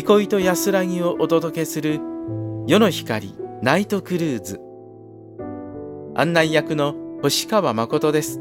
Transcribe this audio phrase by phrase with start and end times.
[0.00, 1.98] 憩いと安らぎをお届けする
[2.68, 4.60] 夜の光ナイトクルーズ。
[6.14, 8.38] 案内役の星川誠です。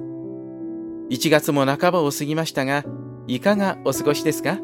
[1.09, 2.85] 1月も半ばを過ぎましたが
[3.25, 4.59] いかがお過ごしですか？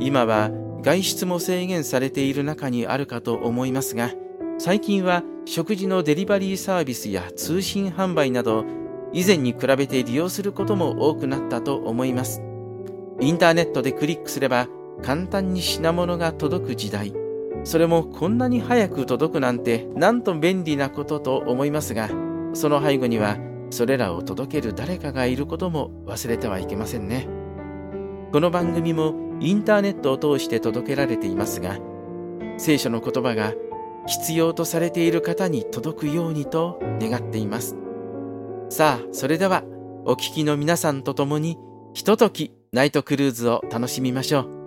[0.00, 0.50] 今は
[0.82, 4.10] 外出も制限されている中にあるかと思いますが
[4.58, 8.64] 最近は食事のデリバリーサービスや通信販売など
[9.12, 12.42] 以前に比べて利用することも多くなったと思います。
[13.20, 14.66] インターネットでクリックすれば
[15.02, 17.12] 簡単に品物が届く時代。
[17.64, 22.08] それもこんなに早く届くなんてなんと便利なことと思いますが
[22.54, 23.36] その背後には
[23.70, 27.28] それらを届ける誰かがいることも忘れてはいけませんね。
[28.32, 31.78] この番組もインターネットを通して届けられていますが
[32.58, 33.54] 聖書の言葉が
[34.06, 37.76] 必要とされている方に届くようにと願っています。
[38.70, 39.62] さあそれでは
[40.04, 41.58] お聞きの皆さんと共に
[41.94, 44.57] ひとときナイトクルーズを楽しみましょう。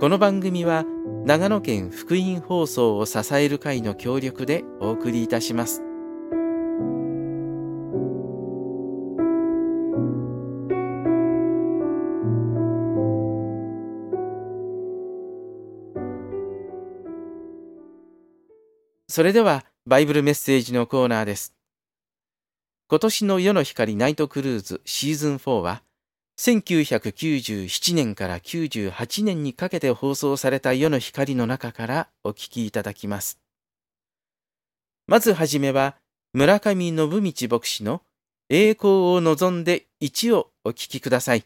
[0.00, 0.84] この番組は
[1.24, 5.82] 長野県福音放送を支える会の協力でお送りいたします。
[19.06, 21.54] それではバイブルメッセージのコーナーです。
[22.88, 25.83] 今年の夜の光ナイトクルーズシーズン4は
[26.36, 33.38] 1997年から98年にかけて放送された世の光の中からお聞きいただきます。
[35.06, 35.96] まずはじめは
[36.32, 37.08] 村上信道
[37.48, 38.02] 牧師の
[38.48, 41.44] 栄光を望んで1をお聞きください。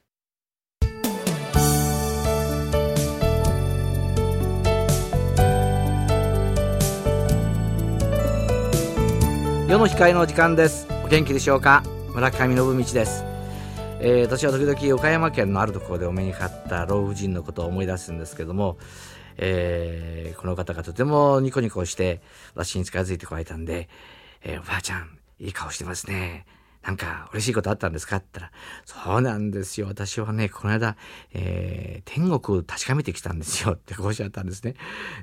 [9.68, 10.86] 世の光の時間です。
[11.04, 11.82] お元気でしょうか？
[12.14, 13.27] 村上信道です。
[14.00, 18.78] えー、私は時々岡山県のあるところでお目にかかった老婦人のことを思い出すんですけども、
[19.36, 22.20] えー、この方がとてもニコニコして
[22.54, 23.88] 私に近づいてこられたんで、
[24.42, 26.46] えー、おばあちゃん、いい顔してますね。
[26.84, 28.16] なんか嬉しいことあったんですか?
[28.16, 29.88] って言ったら、そうなんですよ。
[29.88, 30.96] 私はね、この間、
[31.34, 34.74] えー、天国確かめてきたんですよっておっしゃったんですね。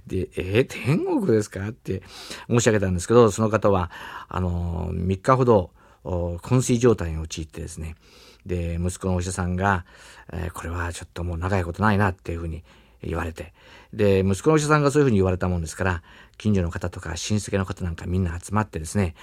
[0.05, 1.65] で、えー、天国ですか?
[1.65, 2.03] って
[2.49, 3.89] 申し上げたんですけど、その方は、
[4.27, 5.71] あのー、3日ほど、
[6.03, 7.95] 昏睡状態に陥ってですね、
[8.45, 9.85] で、息子のお医者さんが、
[10.31, 12.63] えー、これはちょっともう長いことないなっていうふうに
[13.03, 13.53] 言われて、
[13.93, 16.03] で、息子のお医者さんがそういうふうに言われたもんですから、
[16.37, 19.15] 近所の方とか親戚の方なんかみんな集まってですね、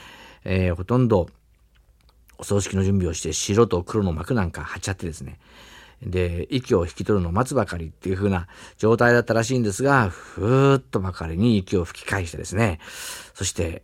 [0.45, 1.29] えー、ほとんど
[2.39, 5.39] お葬式の準備をして白と黒の幕なんか貼っちゃってですね、
[6.03, 12.81] で、息を引き取るのを待つばかりっていう風な状態だったらしいんですが、ふーっとばかりに息を吹き返してですね、
[13.35, 13.83] そして、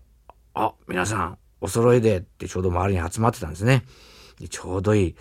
[0.55, 3.85] あ、皆さん、お揃いでってちょうど周りに集まってたんですね。
[4.47, 5.17] ちょうどいい、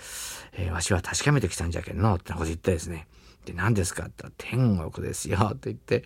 [0.54, 3.08] えー、わしは確かめてきたんじゃけんの、ってこと言ってですね。
[3.46, 6.04] で、何ですかって、天国ですよ、って言って、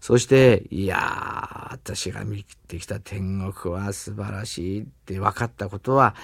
[0.00, 6.14] そして、いやー、私が見てきた天国は素晴らしいって分かったことは、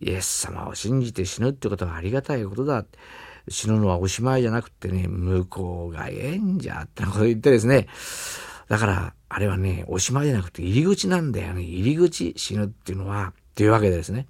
[0.00, 2.84] イエス様を信じて死ぬってことはありがたいことだ。
[3.48, 7.88] 死ぬのはおしまいじゃなくてね、向こうがええんじゃ、ってこと言ってですね。
[8.68, 11.62] だから、あれはね、おしまいじゃなくて入り口なんだよね。
[11.62, 14.26] 入り口、死ぬっていうのは、っていうわけですね。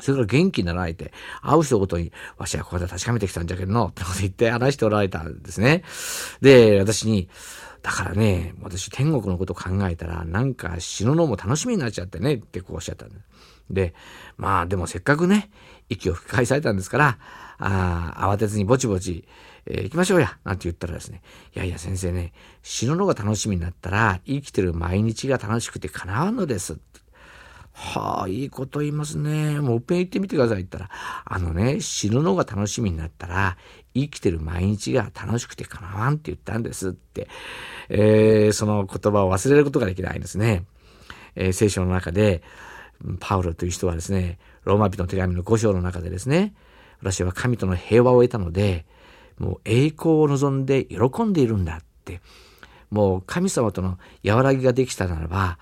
[0.00, 1.12] それから元気になられて、
[1.42, 5.84] 会う人ごとに、わしはここで確かめてきたんじゃけどの、ってこと言って話しておられたんですね。
[6.40, 7.28] で、私に、
[7.82, 13.20] だからね、私天国のこと考えたら、なんか死ぬのも楽しみになっちゃってね、ってこうおっしゃったんです。
[13.70, 13.94] で、
[14.36, 15.50] まあでもせっかくね、
[15.88, 17.18] 息を吹き返されたんですから、
[17.58, 19.26] ああ慌てずにぼちぼち、
[19.66, 21.22] えー、行きましょうや、なんて言ったらですね、
[21.54, 22.32] いやいや先生ね、
[22.62, 26.78] 死ぬのが楽しみになったら、生きてる毎日が楽しくて叶わんのです。
[27.76, 29.60] はあ、いいこと言いますね。
[29.60, 33.58] もう一遍言ってみてくださいって言ったら、あのね、死ぬのが楽しみになったら、
[33.94, 37.28] 生きてる毎日が楽しくて構わんって言ったんですって、
[37.88, 40.64] えー、その言葉を忘れることができないんですね。
[41.34, 42.42] えー、聖書の中で、
[43.18, 46.54] パウロという人はですね、ローマ人の手紙の5章の中でですね、
[47.00, 48.86] 私は神との平和を得たので、
[49.36, 52.20] もう栄光を望んで喜んでいるんだって、
[52.90, 55.58] もう神様との和らぎができたならば、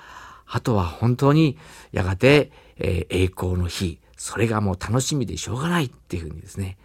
[0.55, 1.57] あとは本当に
[1.93, 6.77] やがて、えー、栄光の日、それがもう楽しみでしょうがないっていうふうにですね。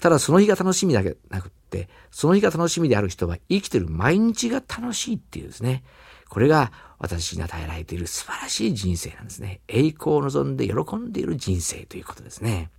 [0.00, 5.84] ただその日が楽しみだけなくって、その日が楽しみである人は生きてる毎日が楽しいっていうですね。
[6.30, 9.60] これが私に与えられている素晴らしい人生なんですね。
[9.68, 12.70] 栄光を望んで喜んでいる人生ということですね。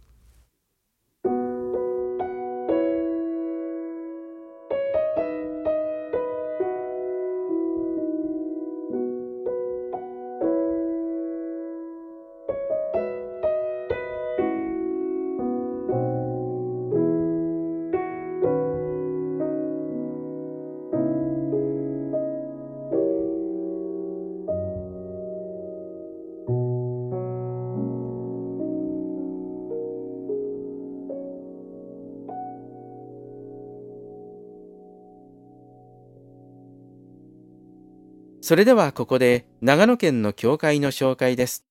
[38.52, 41.64] それではここで長野県の教会の紹介です。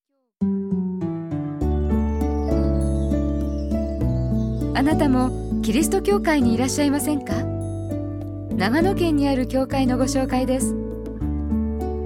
[4.74, 7.34] あなたもキリスト教会にいらっしゃいませんか？
[8.56, 10.74] 長野県にある教会のご紹介です。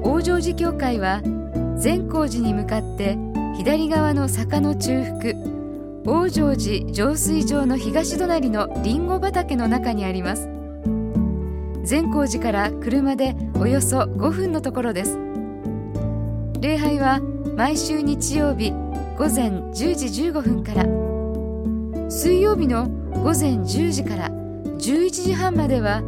[0.02, 1.22] 王城寺教会は
[1.78, 3.16] 善光寺に向かって
[3.56, 5.34] 左側の坂の中腹
[6.04, 10.48] 王城寺浄水場の東隣のりんご畑の中にあります。
[11.84, 15.18] 善光寺から車でおよそ5分のところです。
[16.60, 17.20] 礼拝は
[17.56, 18.70] 毎週日曜日
[19.18, 20.84] 午前10時15分から。
[22.10, 26.02] 水曜日の午前10時から11時半までは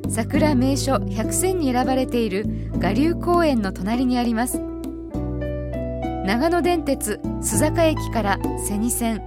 [0.09, 4.61] 桜名所100選に選ばれている我流公園の隣にあります。
[6.25, 8.37] 長野電鉄須坂駅から
[8.67, 9.21] 瀬二線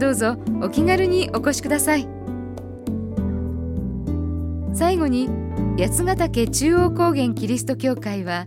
[0.00, 2.08] どうぞお気軽にお越しください。
[4.72, 5.28] 最後に
[5.78, 8.46] 八ヶ岳中央高原キリスト教会は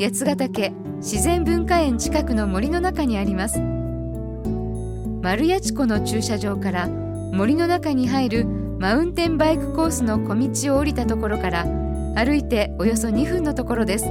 [0.00, 3.58] 八ヶ岳自然文化園近くの森の中にあります。
[5.20, 8.44] 丸八湖の駐車場から森の中に入る
[8.78, 11.66] マウンテンバイクコースの小道を降りたところから
[12.14, 14.04] 歩いておよそ2分のところです。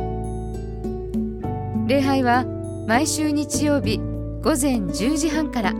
[1.87, 2.45] 礼拝は
[2.87, 3.97] 毎週日曜日
[4.43, 5.73] 午前10時半から。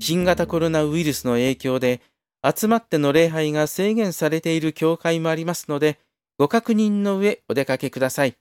[0.00, 2.00] 新型コロナウイルスの影響で
[2.44, 5.98] 集まっての礼拝が制限されている教会もありますので、
[6.38, 8.36] ご確認の上お出かけください。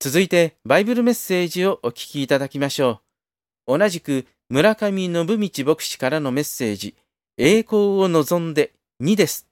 [0.00, 3.00] 続いて、バイブルメッセージをお聞きいただきましょ
[3.66, 3.78] う。
[3.78, 6.94] 同じく、村上信道牧師からのメッセージ、
[7.36, 9.46] 栄光を望んで2です。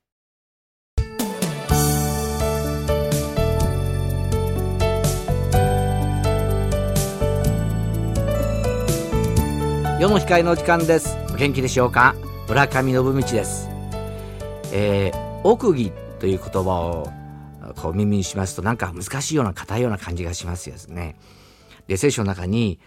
[10.00, 11.16] 世の光の時間です。
[11.32, 12.14] お元気でしょうか？
[12.46, 13.70] 村上信道です。
[14.70, 17.10] えー、奥義という言葉を
[17.80, 21.16] こう耳にしますとなんか難しいような硬いような感じがしますよね。
[21.86, 22.78] で、聖書の中に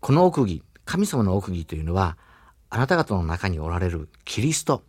[0.00, 2.18] この奥義、神様の奥義というのは
[2.70, 4.82] あなた方の中におられるキリスト、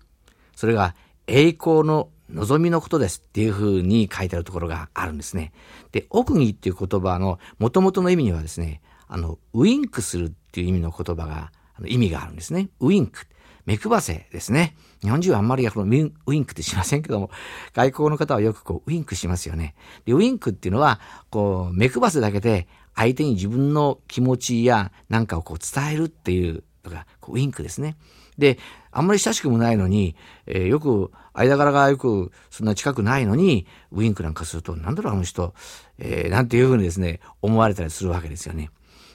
[0.56, 0.96] それが
[1.28, 5.52] 栄光の望みのことですっていうふうに書いてあるところがあるんですね。
[5.92, 11.52] で、奥義っていう言葉の元々の意味にはですね、あの、ウインクするっていう意味の言葉が、
[11.86, 12.70] 意味があるんですね。
[12.80, 13.28] ウインク。
[13.70, 14.76] 目配せですね。
[15.04, 17.30] 日本人はあんまりこのウインクってしませんけども、
[17.76, 19.76] 外国の方はよくこうウインクしますよね。
[20.06, 21.00] で、ウインクっていうのは、
[21.30, 27.96] こう、目配せだけで相手に自分の気持ちやなんかをこう伝えるっていうのが、こうウインクですね。
[28.40, 28.58] で、
[28.92, 30.16] あんまり親しくもないのに、
[30.48, 35.54] えー、よく、間柄がよくそんな近くないのに、ウインクなんかすると、なんだろうあの人、
[36.00, 38.72] えー、なんていうふうにですね、思われたりするわけですよね。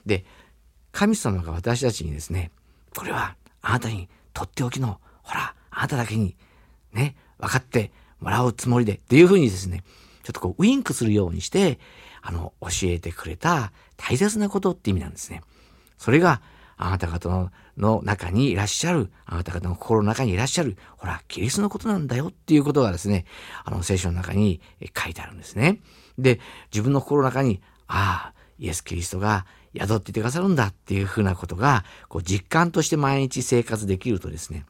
[0.07, 0.25] で、
[0.93, 2.53] 神様が私たちにですね、
[2.97, 6.37] これはあなたにとっておきの、ほら、あなただけに、
[6.93, 9.83] ね、分かってもらうつもりで、っていうふうにですね、
[10.23, 11.79] ちょっとこう、ウインクするようにして、
[12.21, 15.43] あの、教えてくれた大切なことって意味なんですね。
[15.97, 16.43] それが、
[16.77, 23.25] あなた方のの中にいらっしゃる、あなた方の心の中にいらっしゃる、ほら、キリストのことなんだよっていうことがですね、
[23.65, 24.61] あの、聖書の中に
[24.97, 25.81] 書いてあるんですね。
[26.19, 26.41] で、
[26.73, 34.65] 自分の心の中に、ああ、イエス・キリストが宿っていてくださるんだっていうふうなことが、こう実感として毎日生活できるとですね、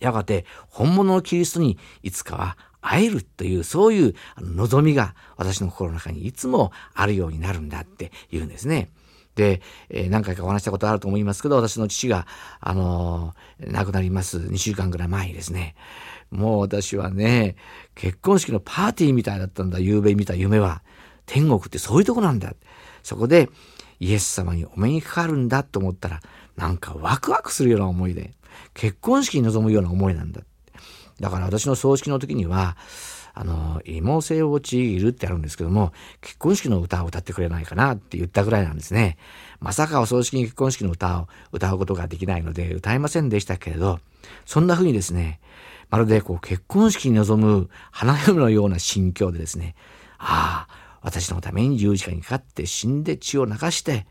[0.00, 8.90] やがて本物のキリストにいつかは会えるという、そういう望みが私の心の中にいつもあるようになるんだって言うんですね。
[9.34, 12.26] で、えー、何回かお話したことあると思いますけど、私の父が、
[12.60, 15.74] あのー、亡くなります2週間ぐらい前にですね、
[16.30, 17.56] もう私はね、
[17.94, 20.82] 結婚式のパーティーみたいだったんだ、夕べ見た夢は。
[21.26, 22.54] 天国ってそういうとこなんだ。
[23.02, 23.48] そこで、
[24.04, 26.20] イエス様にお目にかかるんだと思ったら、
[26.56, 28.34] なんかワクワクするような思いで、
[28.74, 30.42] 結婚式に臨むような思いなんだ。
[31.20, 32.76] だから私の葬式の時には、
[33.32, 39.16] あの、芋性をちぎるってあるんですけども、結婚式の歌を歌ってくれないかなって言ったぐらいなんですね。
[39.58, 44.00] まさかお葬式に結婚式の歌を歌うことができないので歌えませんでしたけれど、
[44.44, 45.40] そんな風にですね、
[45.88, 49.74] まるでこう結婚式に臨む花嫁のような心境でですね、
[50.18, 50.63] ああ、
[51.20, 54.04] 私のために十字架にかかって死んで血を流して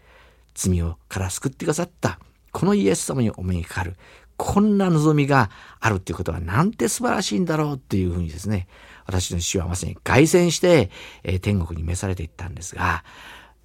[0.53, 2.17] 罪をから救ってくださった
[2.51, 3.95] このイエス様にお目にかかる
[4.37, 5.49] こんな望みが
[5.81, 8.67] あるっていうことはなんて素晴らしいんだろうっていうふうにですね
[9.05, 10.91] 私の父はまさに凱旋して、
[11.23, 13.03] えー、天国に召されていったんですが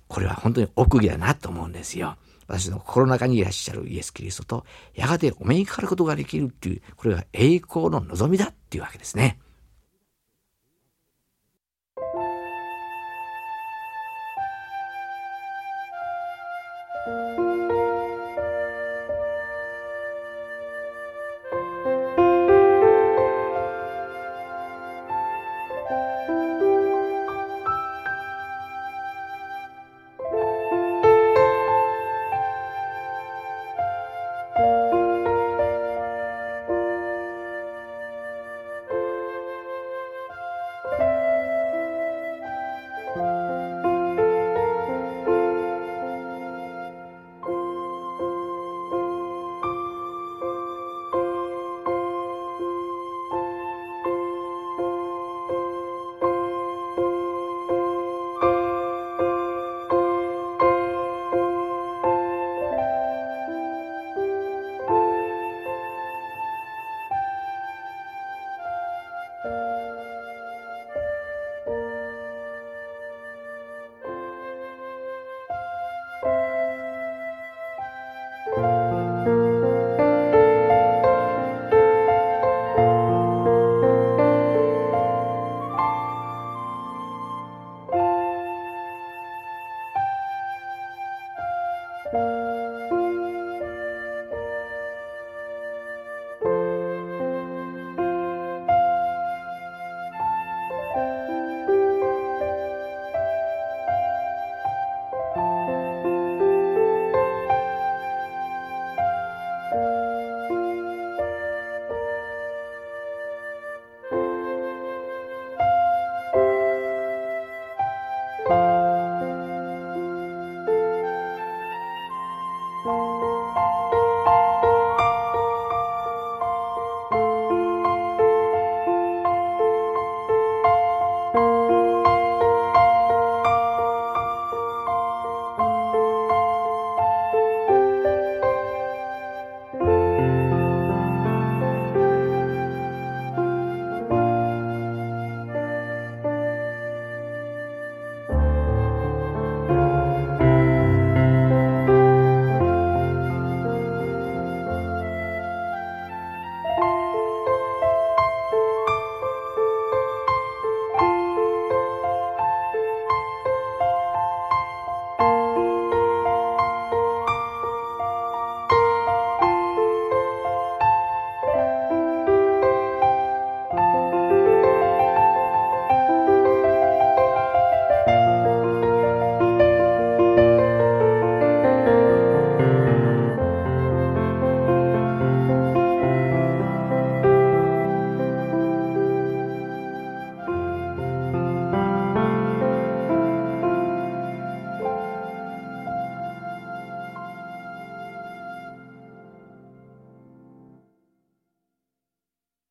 [0.09, 2.16] これは本当に奥義だなと思うんですよ。
[2.49, 9.38] 私の心の中にいらっしゃるイエス・キリストとやがてお目にかかることができるっていうこれが栄光の望みだっていうわけですね。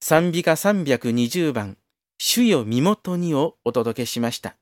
[0.10, 1.78] 賛美歌320番、
[2.17, 4.56] 主よ身元にをお届けしました。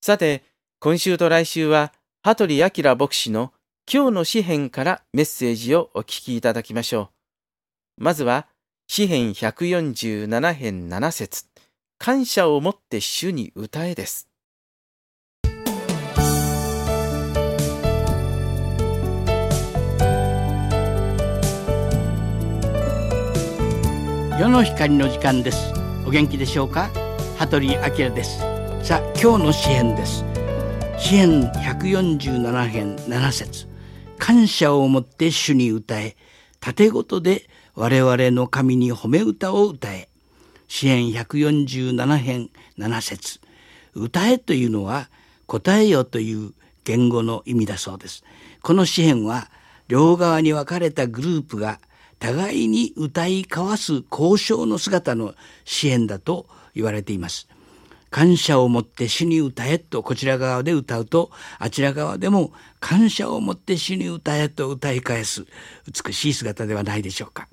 [0.00, 0.44] さて、
[0.78, 3.52] 今週と来週は、羽鳥明牧師の
[3.92, 7.10] 今日の詩編からメッセージをお聞きいただきましょ
[7.98, 8.04] う。
[8.04, 8.46] まずは、
[8.86, 11.46] 詩編147編7節
[11.98, 14.27] 感謝をもって主に歌えです。
[24.38, 25.72] 世の光の時間です。
[26.06, 26.90] お元気でしょうか？
[27.38, 27.80] 羽鳥明
[28.14, 28.38] です。
[28.84, 30.24] さあ今日の詩編です。
[30.96, 33.66] 詩編147編7節。
[34.16, 36.16] 感謝をもって主に歌え。
[36.60, 40.08] 盾ごとで我々の神に褒め歌を歌え。
[40.68, 43.40] 詩編147編7節。
[43.94, 45.10] 歌えというのは
[45.46, 46.52] 答えよという
[46.84, 48.22] 言語の意味だそうです。
[48.62, 49.50] この詩編は
[49.88, 51.80] 両側に分かれたグループが
[52.18, 57.48] 互いに歌い交わす交渉の姿の支援だと言われています。
[58.10, 65.44] 感謝を持って主に歌えとこちら側で歌うとあちら側でも感謝を持って主に歌えと歌い返す
[66.06, 67.48] 美しい姿ではないでしょうか。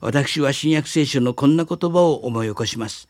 [0.00, 3.08] 私は新約聖書のこんな言葉を思い起こします。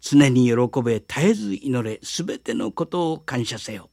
[0.00, 3.88] 常に喜べ絶えず祈れすべてのことを感謝せよ。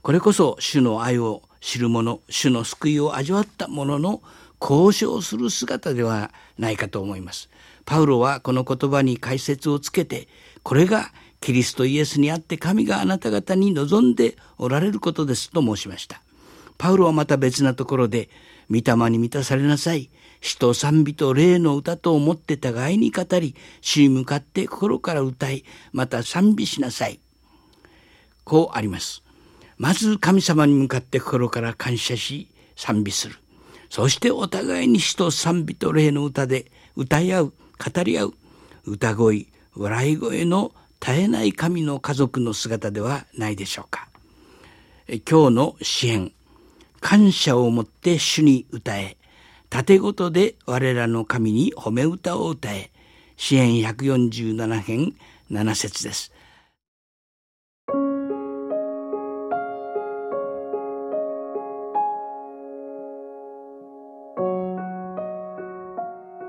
[0.00, 4.22] これこそ主の愛を知る者主の救いを味わった者の
[4.60, 7.48] 交渉する姿ではないかと思います。
[7.84, 10.28] パウロはこの言葉に解説をつけて、
[10.62, 16.22] これがキリストイエスにあって神があなた方に望んでおられることですと申しました。
[16.76, 18.28] パウロはまた別なところで、
[18.70, 20.10] 御霊に満たされなさい。
[20.40, 27.20] 死と賛美と霊の歌と思って互いに語り、死に向かって心から歌い、また賛美しなさい。
[28.44, 29.22] こうあります。
[29.76, 33.36] まず神様に向かって心から感謝し、賛美する。
[33.90, 37.52] そしてお互いに死と賛美と霊の歌で歌い合う、
[37.94, 38.34] 語り合う、
[38.84, 44.08] 歌声、笑い声の絶えない神の家族の姿ではないでしょうか。
[45.08, 46.32] 今日の支援、
[47.00, 49.16] 感謝をもって主に歌え、
[49.70, 52.90] 盾ごとで我らの神に褒め歌を歌え、
[53.36, 55.14] 支援147編
[55.50, 56.32] 7節です。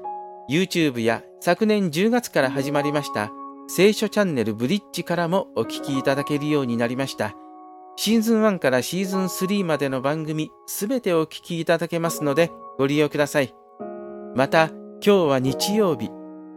[0.48, 3.32] YouTube や昨年10月から始まりました
[3.66, 7.34] 聖書チャンネルブリッジからもお聞きいただけるようになりました。
[7.96, 13.52] シーズン1からシーズン3までの番組すべてお聞きいただけますのでご利用ください。
[14.36, 16.10] また、今日は日曜日、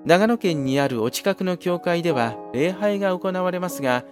[0.03, 4.03] 長野県にあるお近くの教会では礼拝が行われますが、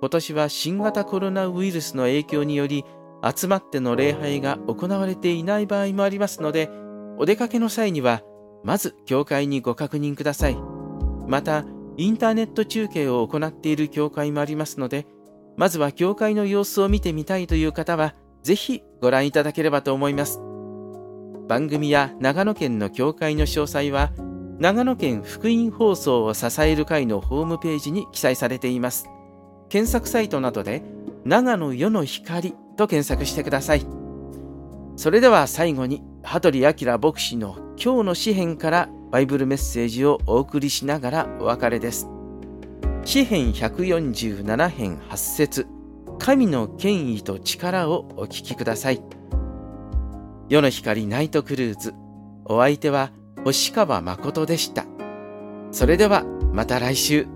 [0.00, 2.86] 今年は新型コロナウイルスの影響により、
[3.22, 6.70] 集まっての礼拝が行われていない場合もありますので、
[7.18, 8.22] お出かけの際には、
[8.64, 10.56] まず教会にご確認ください。
[11.26, 11.66] また、
[11.98, 15.06] インターネット中継を行っている教会もありますので、
[15.58, 20.40] まずは教会の様子を見てみたいという方は、ぜひご覧いただければと思います。
[21.48, 24.10] 番組や長野県の教会の詳細は、
[24.58, 29.08] 長野県福音放送を支える会のホームページに記載されています。
[29.68, 30.82] 検索サイトなどで、
[31.24, 33.86] 長野世の光と検索してください。
[34.96, 42.08] それでは最後に、羽鳥明牧師の今日の詩編からバイブルメッセージをお送りしながらお別れです。
[43.04, 45.66] 詩編147編8節
[46.18, 49.00] 神の権威と力をお聞きください。
[50.48, 51.92] 夜の光ナイトクルーズ。
[52.44, 53.10] お相手は
[53.44, 54.84] 星川誠でした。
[55.72, 57.26] それではまた来週。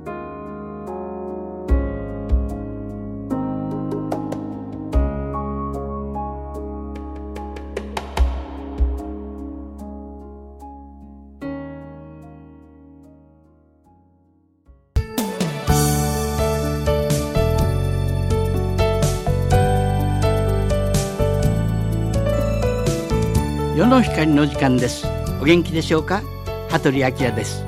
[24.00, 25.06] の光の時間です。
[25.42, 26.22] お元気でしょうか？
[26.70, 27.66] 羽鳥明です。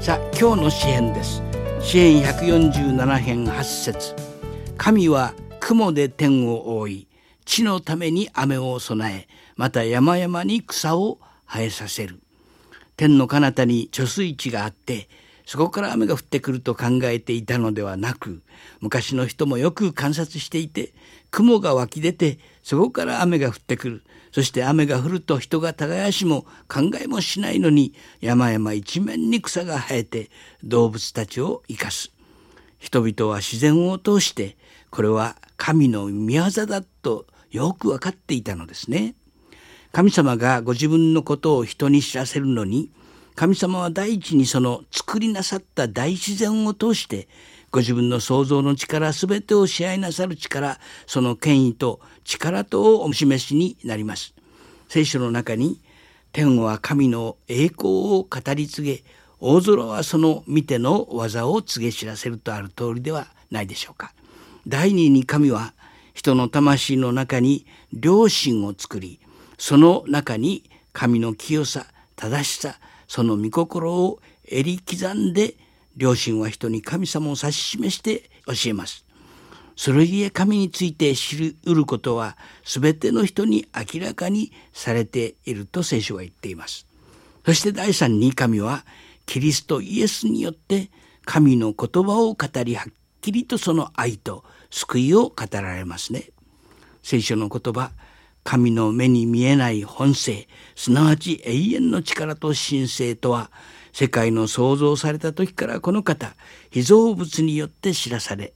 [0.00, 1.42] さあ今日の詩編です。
[1.82, 4.14] 詩編147編8節。
[4.78, 7.08] 神は雲で天を覆い
[7.44, 12.18] 地のために雨を備えまた山々に草を生えさせる。
[12.96, 15.10] 天の彼方に貯水池があって
[15.44, 18.42] そこから雨が降ってくると考えていたのではなく
[18.80, 20.94] 昔の人もよく観察していて
[21.30, 24.02] 雲が湧き出てそこから雨が降ってくる。
[24.30, 30.28] そして雨が降ると人が耕しも考えもしないのに山々一面に草が生えて
[30.62, 32.12] 動物たちを生かす。
[32.78, 34.58] 人々は自然を通して
[34.90, 39.14] これは神の御業だとよく分かっていたのですね。
[39.92, 42.90] 神様がご自分のことを人に知らせるのに
[43.34, 47.28] 神様は第一にその作りなさった大自然を通して
[47.70, 54.34] ご自分の創造の力すべてを支配なさる力その権威と力とお示しになります
[54.88, 55.80] 聖書の中に
[56.32, 59.04] 天は神の栄光を語り継げ
[59.40, 64.12] 大空はその見ての技を告げ知らせるとある通りではないでしょうか
[64.66, 65.72] 第二に神は
[66.12, 67.66] 人の魂の中に
[67.98, 69.20] 良心を作り
[69.56, 75.54] その中に神の清さ正しさその御心を襟刻んで
[75.96, 79.07] 両親は人に神様を指し示して教えます。
[79.78, 86.84] それゆえ神について知るうることは全ての人に明らかにされていると聖書は言っています。
[87.46, 88.84] そして第三に神は
[89.24, 90.90] キリストイエスによって
[91.24, 96.30] 神の言葉を語りはっきりとその愛と救いを語られますね。
[97.04, 97.92] 聖書の言葉
[98.42, 103.52] 神の目に見えない本性すなわち永遠の力と神聖とは
[103.92, 106.34] 世界の創造された時からこの方、
[106.70, 108.52] 被造物によって知らされ、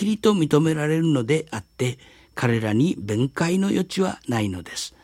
[0.00, 1.98] きりと認められるのであって、
[2.34, 4.94] 彼らに弁解の余地はないのです。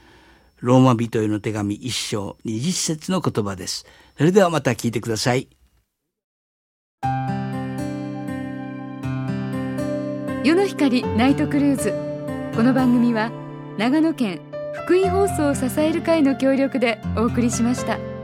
[0.61, 3.85] ローマ人への手紙一章二十節の言葉です。
[4.17, 5.49] それではまた聞いてください。
[10.45, 11.93] 世の光ナイトクルーズ。
[12.57, 13.31] この番組は
[13.77, 14.41] 長野県
[14.73, 18.16] 福井放送を支える会の協力でお送りしました。